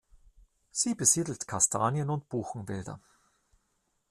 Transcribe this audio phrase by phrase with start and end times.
[0.71, 2.99] Sie besiedelt Kastanien- und Buchenwälder.